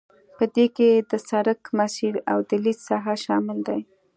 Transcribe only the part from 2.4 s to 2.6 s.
د